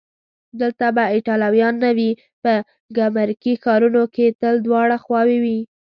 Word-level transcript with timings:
دلته 0.61 0.85
به 0.95 1.03
ایټالویان 1.13 1.75
نه 1.83 1.91
وي؟ 1.97 2.11
په 2.43 2.53
ګمرکي 2.97 3.53
ښارونو 3.63 4.03
کې 4.15 4.25
تل 4.41 4.55
دواړه 4.65 4.97
خواوې 5.03 5.37
وي. 5.43 5.59